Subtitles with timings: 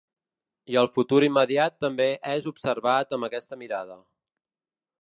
[0.75, 4.01] I el futur immediat també és observat amb aquesta mirada.